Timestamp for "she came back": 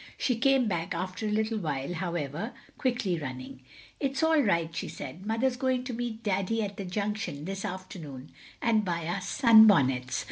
0.17-0.95